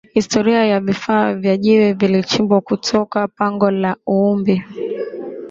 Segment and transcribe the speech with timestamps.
[0.15, 4.63] Historia ya vifaa vya jiwe vilichimbwa kutoka Pango la Uumbi